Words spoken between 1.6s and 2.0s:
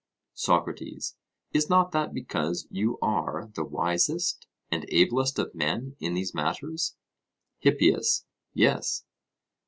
not